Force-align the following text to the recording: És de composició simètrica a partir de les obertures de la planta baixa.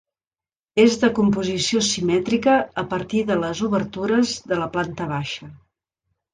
És 0.83 0.95
de 1.03 1.09
composició 1.19 1.81
simètrica 1.89 2.57
a 2.83 2.85
partir 2.95 3.23
de 3.29 3.39
les 3.45 3.63
obertures 3.71 4.35
de 4.51 4.61
la 4.65 4.73
planta 4.77 5.13
baixa. 5.17 5.55